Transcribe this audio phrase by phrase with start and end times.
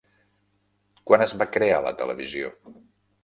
[1.09, 2.51] Quan es va crear la televisió?